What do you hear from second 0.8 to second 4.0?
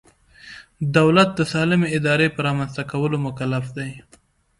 دولت د سالمې ادارې په رامنځته کولو مکلف دی.